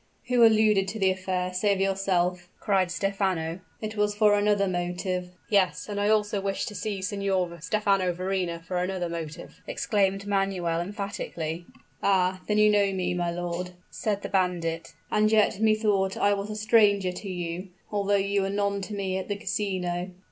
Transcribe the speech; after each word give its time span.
who 0.29 0.43
alluded 0.43 0.87
to 0.87 0.97
the 0.97 1.11
affair, 1.11 1.53
save 1.53 1.79
yourself?" 1.79 2.49
cried 2.59 2.89
Stephano. 2.89 3.59
"It 3.81 3.95
was 3.95 4.15
for 4.15 4.33
another 4.33 4.67
motive" 4.67 5.35
"Yes; 5.49 5.87
and 5.87 6.01
I 6.01 6.09
also 6.09 6.41
wished 6.41 6.67
to 6.69 6.73
see 6.73 7.03
Signor 7.03 7.59
Stephano 7.61 8.11
Verrina 8.11 8.63
for 8.65 8.77
another 8.79 9.07
motive," 9.07 9.61
exclaimed 9.67 10.25
Manuel 10.25 10.81
emphatically. 10.81 11.67
"Ah! 12.01 12.41
then 12.47 12.57
you 12.57 12.71
know 12.71 12.91
me, 12.91 13.13
my 13.13 13.29
lord?" 13.29 13.73
said 13.91 14.23
the 14.23 14.29
bandit. 14.29 14.95
"And 15.11 15.31
yet 15.31 15.59
methought 15.61 16.17
I 16.17 16.33
was 16.33 16.49
a 16.49 16.55
stranger 16.55 17.11
to 17.11 17.29
you, 17.29 17.67
although 17.91 18.15
you 18.15 18.41
were 18.41 18.49
none 18.49 18.81
to 18.81 18.95
me 18.95 19.19
at 19.19 19.27
the 19.27 19.35
casino." 19.37 20.09